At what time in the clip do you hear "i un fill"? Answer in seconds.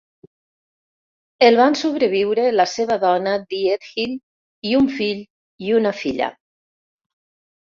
4.71-5.21